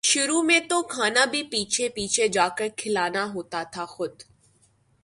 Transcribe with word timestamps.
شروع 0.03 0.41
میں 0.41 0.59
تو 0.69 0.81
کھانا 0.83 1.25
بھی 1.25 1.41
پیچھے 1.43 1.89
پیچھے 1.89 2.27
جا 2.27 2.47
کر 2.57 2.67
کھلانا 2.77 3.25
ہوتا 3.33 3.63
تھا 3.63 3.85
خود 3.85 4.23